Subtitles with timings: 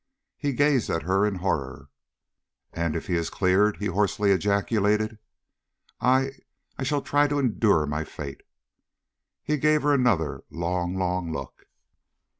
[0.35, 1.91] He gazed at her in horror.
[2.73, 5.19] "And if he is cleared?" he hoarsely ejaculated.
[5.99, 6.31] "I
[6.75, 8.41] I shall try to endure my fate."
[9.43, 11.67] He gave her another long, long look.